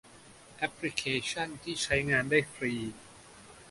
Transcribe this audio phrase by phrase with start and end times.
[0.57, 2.73] แอพลิเคชั่นที่ใช้งานได้ฟรี